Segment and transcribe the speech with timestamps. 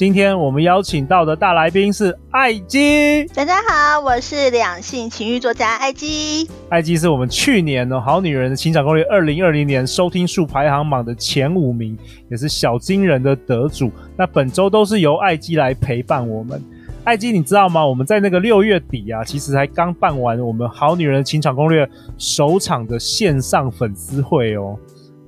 [0.00, 3.26] 今天我们邀请到的大来宾是艾姬。
[3.34, 6.48] 大家好，我是两性情欲作家艾姬。
[6.70, 11.98] 艾姬是我们去年的《好女人的情场攻略》二零二零年收听数排行榜的前五名，
[12.30, 13.92] 也是小金人的得主。
[14.16, 16.64] 那本周都是由艾姬来陪伴我们。
[17.04, 17.86] 艾姬，你知道吗？
[17.86, 21.84] 我们在那个六月底啊，其实才刚办完我们《好女人的情场攻略》
[22.16, 24.78] 首场的线上粉丝会哦。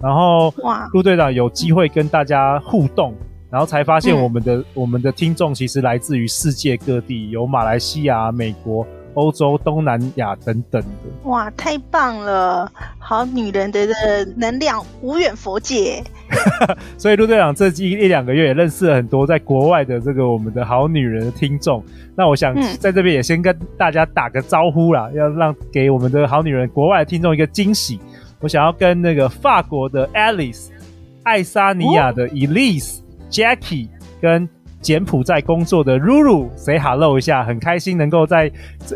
[0.01, 3.15] 然后，哇，陆队长有机会跟大家互动。
[3.53, 11.29] 然后才发现，我们的、嗯、我们的听众其实来自于世界各地，有马来西亚、美国、欧洲、东南亚等等的。
[11.29, 12.73] 哇，太棒了！
[12.99, 13.79] 好女人的
[14.37, 16.03] 能量无远佛界。
[16.97, 21.85] 所以陆队长这一一两个月也认识了很多在国外的这个我们的好女人的听众。
[22.17, 28.01] 那我想在这边也先跟大家打个招呼啦，嗯、要让给我们的好女人国外的听众一个惊喜。
[28.41, 30.69] 我想要跟那个法国的 Alice、
[31.23, 33.03] 爱沙尼亚的 Elise、哦。
[33.33, 33.89] Jackie
[34.21, 34.49] 跟
[34.83, 38.51] 柬埔寨工作的 Ruru say hello 一下，很开心能够在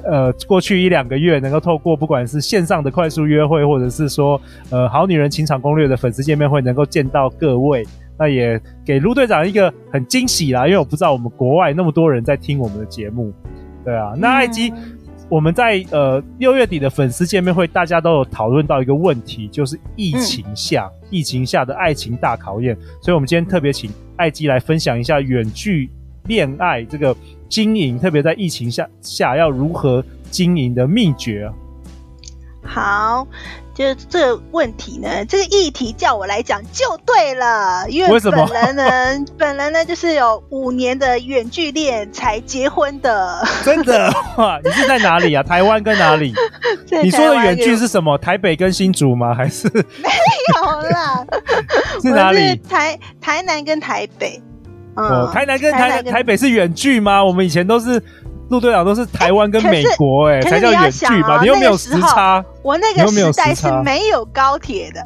[0.04, 7.86] 呃过去一两个月能够透过不管是线上的快速约会，或者是说呃好女人情场攻略的粉丝见面会，能够见到各位，
[8.18, 13.32] 那也给陆队长一个很惊喜啦，因为我不知道我们国外那么多人在听我们的节目，
[13.84, 14.72] 对啊，那艾姬。
[15.26, 22.76] 嗯我们在呃六月底的粉丝见面会，大家都有讨论到一个问题，就是疫情下、嗯、疫情下的爱情大考验。
[23.02, 25.90] 所以，我们今天特别请艾姬来分享一下远距
[26.26, 27.16] 恋爱这个
[27.48, 31.50] 经营，特别在疫情下下要如何经营的秘诀。
[32.62, 33.26] 好。
[33.76, 38.84] 就是这个问题呢，这个议题叫我来讲就对了，因为本人呢，
[39.36, 43.46] 本人呢就是有五年的远距恋才结婚的。
[43.62, 44.58] 真的哇？
[44.64, 45.42] 你是在哪里啊？
[45.44, 46.32] 台湾跟哪里？
[47.02, 48.16] 你说的远距是什么？
[48.16, 49.34] 台北跟新竹吗？
[49.34, 50.08] 还是没
[50.54, 51.26] 有啦？
[52.00, 52.38] 是哪里？
[52.38, 54.40] 是台台南跟台北。
[54.96, 57.22] 嗯，哦、台南跟台台，台北是远距吗？
[57.22, 58.02] 我们以前都是。
[58.48, 61.40] 陆队长都是台湾跟美国、欸，哎，才叫远距吧？
[61.40, 65.04] 你又没有时差， 我那个 时代是没有高铁的，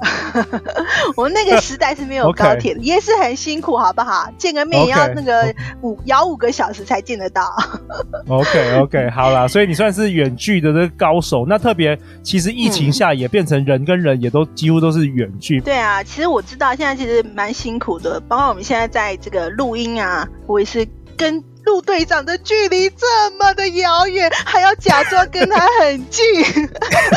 [1.16, 4.30] 我那个时代是没有高铁的，也是很辛苦，好不好？
[4.36, 7.50] 见个面也要那个五摇五个小时才见得到。
[8.28, 11.46] OK OK，好啦，所以你算是远距的这个高手。
[11.48, 15.60] 那特别，其实疫情下也变成人跟人也都几乎都是远距。
[15.60, 20.86] 对啊，其实我知道现在其实蛮辛苦的，包括我们现在在这个录音啊，我也是
[21.16, 21.42] 跟。
[21.65, 23.06] 陆队长的距离这
[23.38, 26.25] 么的遥远，还要假装跟他很近，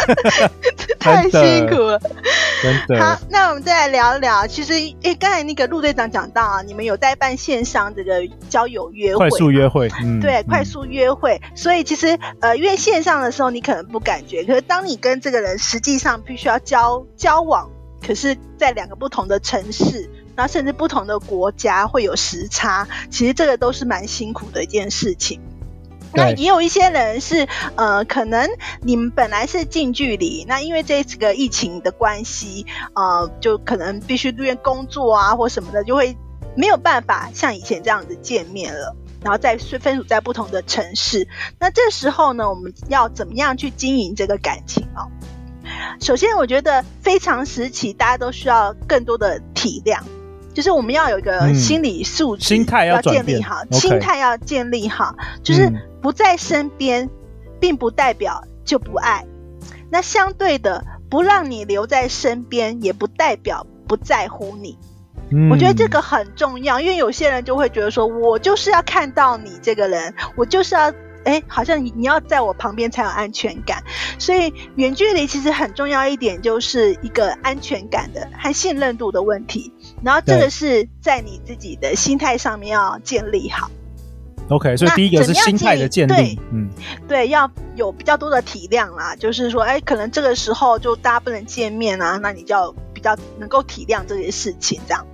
[1.00, 2.00] 太辛苦了。
[2.62, 3.04] 真的。
[3.04, 4.46] 好，那我们再来聊一聊。
[4.48, 11.42] 其实，诶，刚才那个陆队长讲到啊，你们有代办线上这个交友约会，快速约会，嗯，对，嗯、快速约会。
[11.56, 17.70] 所以，其实呃，因为线上的时候你可能不感觉，可是当你跟这个人实际上必须要交交往，
[18.06, 20.10] 可是在两个不同的城市。
[20.35, 25.39] 那甚至不同的国家会有时差，其实这个都是蛮辛苦的一件事情。
[26.16, 28.47] 那也有一些人是，呃，可能
[28.81, 36.16] 你们本来是近距离，那因为这个疫情的关系，呃，就可能必须因为工作啊或什么的，就会
[36.55, 41.27] 没有办法像以前这样子见面了，然后再分属在不同的城市。
[41.57, 45.09] 那这时候呢，我们要怎么样去经营这个感情哦？
[46.00, 50.00] 首先，我觉得非常时期，大家都需要更多的体谅。
[50.53, 55.16] 就是我们要有一个心理素质，心态要建立好，心态要建立好。
[55.41, 55.72] 就是
[56.02, 57.09] 不在身边，
[57.59, 59.25] 并不代表就不爱。
[59.90, 64.78] 那相对的，不让你留在身边，也不代表不在乎你。
[65.50, 70.94] 我觉得这个很重要，因为有些人就会觉得说，我就是要看到你这个人，我就是要。
[71.25, 73.81] 哎，好像你你要在我旁边才有安全感，
[74.19, 79.72] 所以远距离其实很重要一点，就是一个安全感的和信任度的问题。
[80.03, 83.71] 然后这个是在你自己的心态上面要建立好。
[84.50, 86.69] OK，所以第一个是心态的建立，对，嗯，
[87.07, 95.05] 对，要有比较多的体谅啦，就是说，哎，可能这个时候就大家不能见面啊，那你就要比较能够体谅这些事情，这样。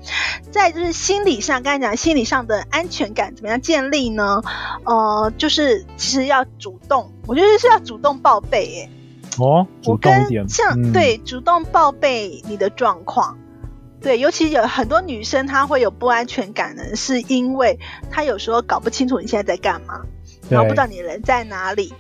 [0.50, 4.41] 再就是心理上，刚才讲心理上的安全感怎么样建立呢？
[4.83, 8.89] 呃，就是其实要主动，我觉得是要主动报备，哎，
[9.38, 13.38] 哦，主动一点，像、嗯、对，主动报备你的状况。
[14.01, 17.78] 对，尤其有很多女生她会有不安全感呢，是因为
[18.10, 20.01] 她有时候搞不清楚你现在在干嘛，
[20.50, 21.94] 然后不知道你人在哪里，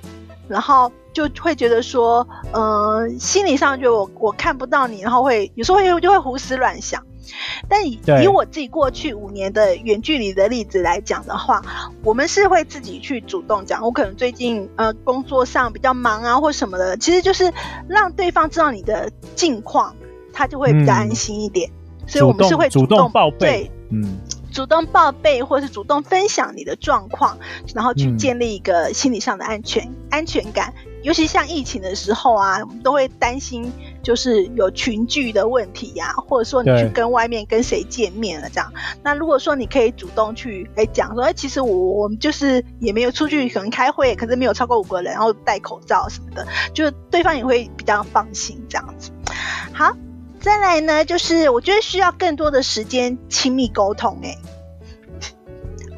[0.47, 7.03] 然后就会觉得说，嗯、呃，心理上觉得我我看不到你，然后会有时候会就会胡思乱想。
[7.67, 11.61] 但以以我自己过去五年的远距离的例子来讲的话，
[12.03, 13.83] 我们是会自己去主动讲。
[13.83, 17.53] 我可能最近呃工作上比较忙啊，或什么的，其实就是
[17.87, 19.95] 让对方知道你的近况，
[20.33, 21.69] 他就会比较安心一点。
[21.69, 21.73] 嗯、
[22.09, 24.19] 所以我们是会主动，报备，对，嗯，
[24.51, 27.37] 主动报备或是主动分享你的状况，
[27.73, 30.73] 然后去建立一个心理上的安全、嗯、安全感。
[31.01, 33.71] 尤其像疫情的时候啊，我们都会担心，
[34.03, 38.73] 就是有群聚的问题呀、啊，或者说你去跟外面跟谁见面了这样。
[39.01, 49.11] 那如果说你可以主动去哎讲说，哎，其实我我们就是也没有出去，可能开会，可是没有超过五个人，然后戴口罩什么的，就对方也会比较放心这样子。
[49.71, 49.95] 好，
[50.39, 54.37] 再来呢，就是我觉得需要更多的时间亲密沟通、欸，哎。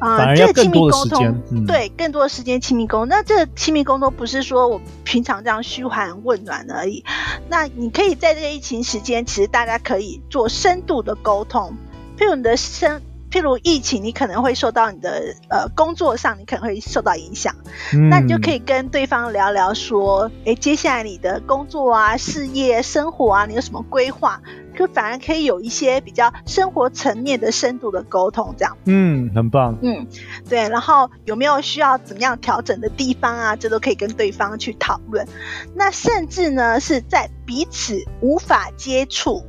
[0.00, 3.08] 啊，这个亲密沟通，嗯、对，更多的时间亲密沟通。
[3.08, 7.04] 那这个亲密沟通不是说我平常这样嘘寒问暖而已。
[7.48, 11.76] 那你可以在这个疫情时间，其实大家可以做深度的沟通，
[12.18, 13.00] 譬如你的生。
[13.32, 17.56] 譬如疫情，你可能会受到你的呃工作上，你可能会受到影响，
[17.94, 24.40] 嗯、那你就可以跟对方聊聊说，哎，接下来你的工作啊、事业、生活啊，你有什么规划？
[24.74, 28.76] 就反而可以有一些比较生活层面的深度的沟通，这样。
[28.86, 29.76] 嗯，很棒。
[29.82, 30.06] 嗯，
[30.48, 30.66] 对。
[30.70, 33.54] 然后有没有需要怎么样调整的地方啊？
[33.54, 35.28] 这都可以跟对方去讨论。
[35.74, 39.44] 那甚至呢，是在彼此无法接触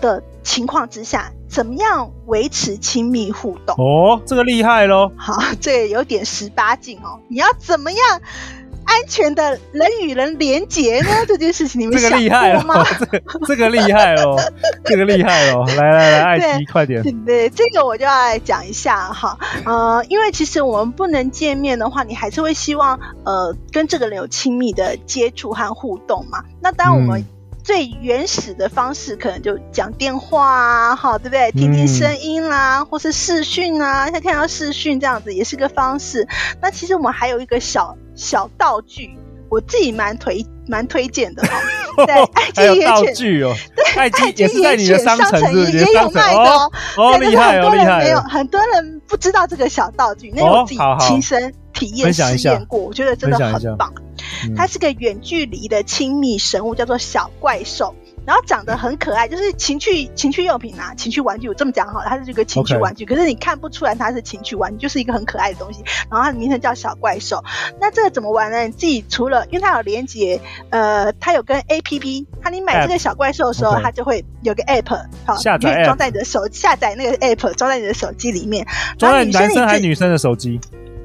[0.00, 3.74] 的情况之下，怎么样维持亲密互动？
[3.76, 5.10] 哦，这个厉害喽！
[5.16, 7.18] 好，这个有点十八禁哦。
[7.28, 8.00] 你要怎么样
[8.84, 11.08] 安全的人与人连结呢？
[11.26, 12.84] 这件事情你们想过吗？
[12.98, 14.36] 这个这个厉害哦，
[14.84, 15.64] 这个厉害哦！
[15.76, 17.02] 来来来， 艾姬快点。
[17.02, 19.38] 对对，这个我就要来讲一下哈。
[19.64, 26.44] 呃，因为其实我们不能见面的话，你还是会希望呃跟这个人有亲密的接触和互动嘛。
[26.60, 27.26] 那当我们、嗯
[27.68, 31.52] 最原始的方式可能就讲电话啊，好，对不对？
[31.52, 36.26] 听听声音啦，嗯、或是视讯啊，像看到视讯这样子也是个方式。
[36.62, 39.10] 那其实我们还有一个小小道具，
[39.50, 42.06] 我自己蛮推蛮推荐的哦。
[42.06, 46.72] 对，爱姬也道具哦，对，爱姬也是在你的商城是也有卖的哦。
[46.96, 48.04] 哦，厉害哦，厉害！
[48.04, 53.92] 没有很多人不知道这个小道具，那我自己亲身体验试验过，我觉得真的很棒。
[54.56, 57.94] 它是个远距离的亲密生物，叫做小怪兽，
[58.26, 61.48] 然后长得很可爱，就是情趣情趣用品啊，情趣玩具。
[61.48, 65.82] 我这么讲好了，它是一个情趣玩具.可是你看不出来它是情趣玩具，就是一个很可爱的东西。
[66.10, 67.42] 然后它的名称叫小怪兽。
[67.80, 68.62] 那这个怎么玩呢？
[68.64, 70.40] 你自己除了，因为它有连接，
[70.70, 78.66] 呃，它有跟 APP，它你买这个小怪兽的时候.它就会有个 App，好，下载装在你的手，下载那个 App 装在你的手机里面，
[78.98, 80.60] 装在男生还是女生的手机？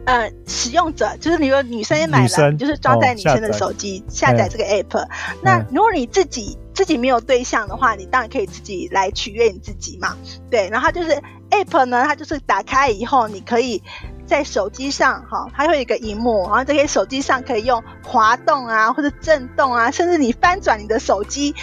[0.06, 5.00] 呃，使用者就是你说女生也买了，生就是装在女生的手机、哦、下载这个 app。
[5.00, 10.18] 嘿那如果你自己自己没有对象的话，你当然可以自己来取悦你自己嘛。
[10.50, 11.22] 对，然后就是
[11.52, 13.82] app 呢，它就是打开以后，你可以
[14.26, 21.56] 在手机上哈，它会有一个荧幕，然后这些手机上可以用滑动啊，或者震动啊，甚至你翻转你的手机，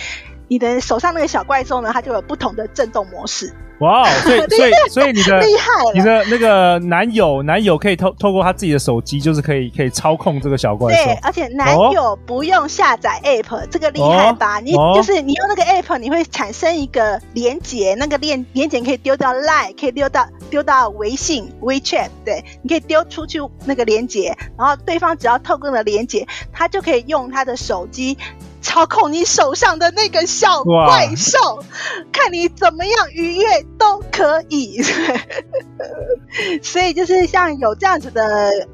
[0.49, 3.53] 你的手上那个小怪兽呢，它就有不同的震动模式。
[3.81, 11.05] 哇， 所以所以所以你的厉害，你的那个男友男友可以透透过他自己的手机，就是可以可以操控这个小怪兽。
[11.05, 14.59] 对，而且男友不用下载 app，、哦、这个厉害吧？
[14.59, 28.19] 哦、你就是你用那个 app，你会产生一个连接，那个链连接可以丢到 Line，可以丢到丢到微信 WeChat，对，你可以丢出去那个连接，然后对方只要透过那个连接，他就可以用他的手机。
[28.61, 31.39] 操控你手上的那个小怪兽，
[32.13, 33.45] 看你怎么样愉悦
[33.79, 34.83] 都可以。
[36.63, 38.23] 所以就是像有这样子的，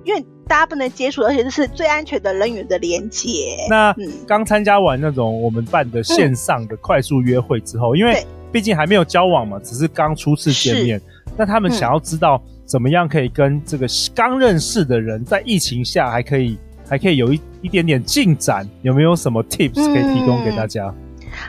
[0.05, 3.57] 因为大家不能接触，而且这是最安全的人与人的连接。
[3.71, 3.95] 那
[4.27, 11.01] 刚参加完那种我们办的线上的快速约会之后，嗯、因为毕竟还没有交往嘛，只是刚初次见面，
[11.37, 16.59] 那他们想要知道怎么样可以跟这个刚认识的人在疫情下还可以。
[16.89, 20.87] 还可以有一一点点进展，有没有什么 tips 可以提供给大家？
[20.87, 20.95] 嗯、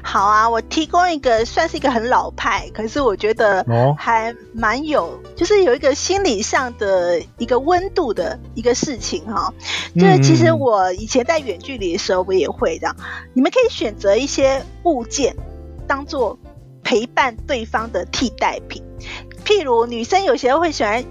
[0.02, 3.66] 好啊，我提供一个算是一个很老派，可是我觉得
[3.98, 9.54] 还蛮有，哦、就是有一个心理上的一个温度的一个事情哈。
[9.96, 12.96] 就是其实我以前在远距离的时候，我也会这样。
[13.00, 15.36] 嗯、你们可以选择一些物件
[15.88, 16.38] 当做
[16.84, 18.84] 陪伴对方的替代品，
[19.46, 21.06] 譬如女生有些会喜欢。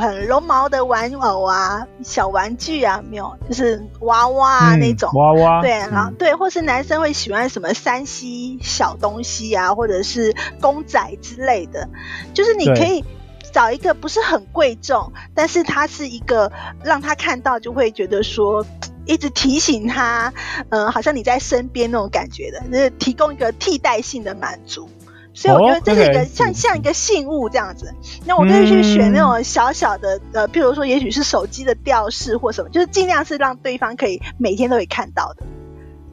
[0.00, 5.60] 很绒毛的玩偶啊，小玩具啊，没有，就是娃娃那种娃娃。
[5.60, 11.88] 对，然后、嗯、对，或是男生会喜欢什么山西小东西啊，或者是公仔之类的，
[12.34, 13.04] 就是你可以
[13.52, 16.50] 找一个不是很贵重，但是它是一个
[16.82, 18.64] 让他看到就会觉得说。
[19.06, 20.32] 一直提醒他，
[20.68, 24.88] 嗯、呃，好像你在身边那种感觉的，就是提供一个替代性的满足。
[25.32, 27.94] 所以我觉得这是一个、像像一个信物这样子。
[28.24, 35.44] 那我就去选那种小小的，嗯、呃，譬如说，也许是手机的吊饰或什么，就是尽量是让对方可以每天都可以看到的。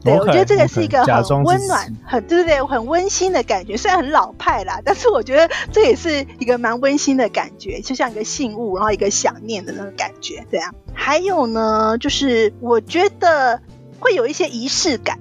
[0.04, 3.76] 对，okay, 我觉得这个是一个很温暖、很对对对，很温馨的感觉。
[3.76, 10.46] 虽然很老派啦，但是我觉得这也是一个蛮温馨的感觉，就像一个信物，然后一个想念的那种感觉。
[10.52, 13.60] 对啊，还有呢，就是我觉得
[14.00, 15.18] 会有一些仪式感，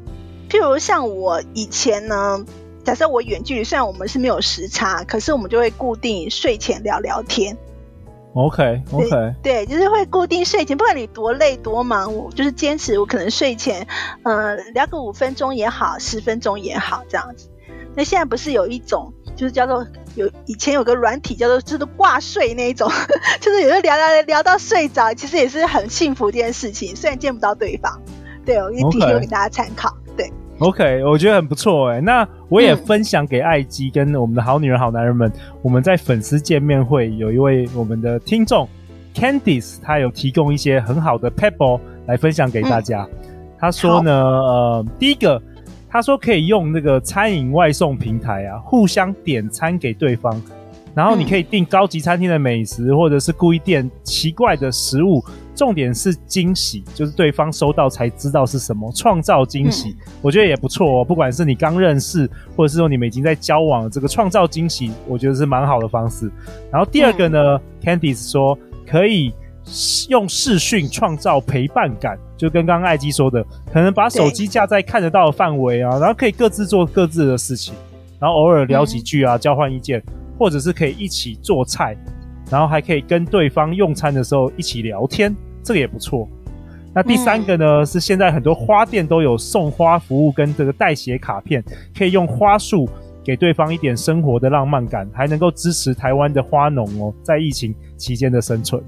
[0.50, 2.44] 譬如像我以前呢，
[2.86, 7.58] 假设我远距离，虽然我们是没有时差，可是我们就会固定睡前聊聊天。
[8.32, 9.10] OK OK，
[9.42, 13.84] 对，对，就是会固定睡前，不管你多累多忙，我就是坚持，我可能睡前，
[14.22, 17.48] 呃，聊个五分钟也好，十分钟也好，这样子。
[17.96, 22.88] 那现在不是有一种，就是叫做有以前有个软体叫做就是挂睡那一种，
[23.40, 28.00] 就是有时候聊聊聊到睡着，其实也是很幸福这件事情，虽然见不到对方。
[28.44, 29.88] 对，我也提供给大家参考。
[29.88, 30.05] Okay.
[30.58, 30.68] 对。
[30.68, 32.00] OK，我觉得很不错哎。
[32.00, 35.28] 那我也分享给艾姬跟我们的好女人、好男人们。
[35.28, 38.68] 嗯、我们在粉丝见面会有一位我们的听众
[39.14, 43.06] Candice，他有提供一些很好的 pebble 来分享给大家。
[43.10, 45.40] 嗯、他说呢，呃，第一个，
[45.88, 50.40] 他说可以用那个餐饮外送平台啊，互相点餐给对方。
[50.96, 55.22] 然后你可以订高级餐厅的美食，或者是故意点奇怪的食物，
[55.54, 61.04] 重点是惊喜，就是对方收到才知道是什么，创造惊喜，我觉得也不错哦。
[61.04, 62.26] 不管是你刚认识，
[62.56, 66.32] 或者是说你们已经在交往，这个创造惊喜，我觉得是蛮好的方式。
[66.72, 69.34] 然后第二个呢，Candice 说可以
[70.08, 77.74] 用视讯创造陪伴感，就跟刚刚艾姬说的，可能把手机架在看得到的范围啊，然后可以各自做各自的事情，
[78.18, 80.02] 然后偶尔聊几句啊，交换意见。
[80.38, 81.96] 或者是可以一起做菜，
[82.50, 86.28] 然后还可以跟对方用餐的时候一起聊天，这个也不错。
[86.94, 91.62] 那第三个呢，嗯、是现在很多花店都有送花服务跟这个代写卡片，
[91.96, 92.88] 可以用花束
[93.22, 98.82] 给对方一点生活的浪漫感，还能够支持台湾的花农哦，在疫情期间的生存。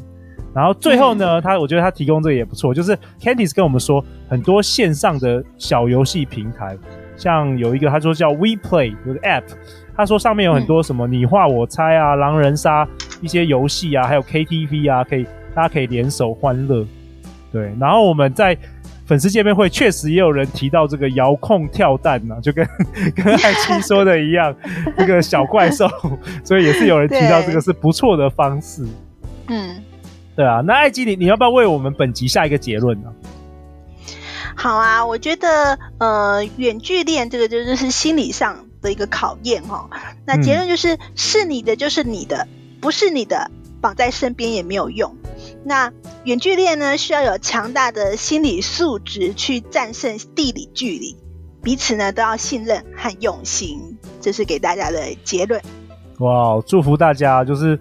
[0.55, 6.77] 然后最后呢，他我觉得他提供这个也不错，就是 Candice 跟我们说，很多线上的小游戏平台，
[7.19, 9.43] 像有一个他说叫 WePlay 有个 App。
[9.95, 12.87] 他说上面有很多什么你画我猜啊、狼人杀
[13.21, 16.87] 一些游戏啊，还有 KTV 啊，可以大家可以联手欢乐。
[17.53, 18.57] 对，然后我们在
[19.07, 22.65] 粉丝见面会确实也有人提到这个遥控跳蛋呐、啊，就跟
[23.17, 24.55] 跟艾姬说的一样，
[24.97, 25.89] 这个小怪兽，
[26.45, 28.87] 所以也是有人提到这个是不错的方式。
[29.49, 29.83] 嗯，
[30.37, 33.11] 对啊，那艾吉你你要不要为我们本集下一个结论呢、啊？
[34.59, 38.67] 好啊，我觉得呃，远距恋这个就就是心理上。
[38.81, 39.91] 的一个考验哈，
[40.25, 42.47] 那结论就是、嗯、是你的就是你的，
[42.81, 43.51] 不是你的
[43.81, 45.17] 绑在身边也没有用。
[45.65, 51.17] 那远距恋呢，需要有强大的心理素质去战胜地理距离，
[51.61, 55.61] 彼此呢都要信任和用心，这是给大家的结论。
[56.21, 57.77] 哇，祝福大家就是。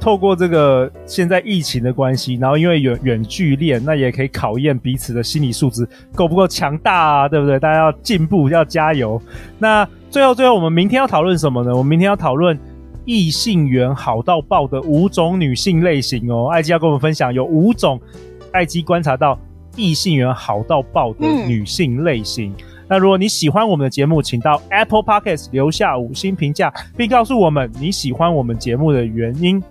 [0.00, 7.58] 透过这个现在疫情的关系，然后因为远远距恋，那也可以考验彼此的心理素质够不够强大啊，对不对？
[7.58, 9.20] 大家要进步，要加油。
[9.58, 11.70] 那最后最后，我们明天要讨论什么呢？
[11.72, 12.58] 我们明天要讨论
[13.04, 16.48] 异性缘好到爆的五种女性类型哦。
[16.48, 18.00] 艾姬要跟我们分享有五种
[18.52, 19.38] 艾姬观察到
[19.76, 22.54] 异性缘好到爆的女性类型。
[22.90, 29.62] 那如果你喜欢我们的节目，请到 Apple Podcast 留下五星评价，并告诉我们你喜欢我们节目的原因。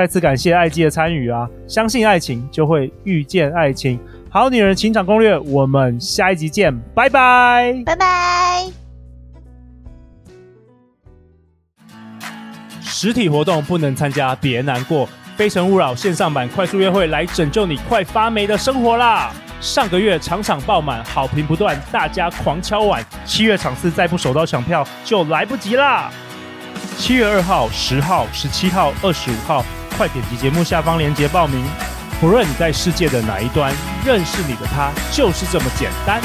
[0.00, 1.46] 再次感谢艾姬的参与啊！
[1.68, 4.00] 相信爱情，就会遇见爱情。
[4.30, 8.64] 好女人情场攻略，我们下一集见，拜拜，拜拜。
[12.80, 15.06] 实体活动不能参加，别难过。
[15.36, 19.30] 非诚勿扰线上版快速约会来拯救你快发霉的生活啦！
[19.60, 23.04] 上个月场场爆满，好评不断，大家狂敲碗。
[23.26, 26.10] 七月场次再不手到抢票，就来不及啦！
[26.96, 29.62] 七月二号、十号、十七号、二十五号。
[30.00, 31.62] 快点击节目下方链接报名。
[32.22, 33.70] 不论你在世界的哪一端，
[34.02, 36.22] 认识你的他就是这么简单。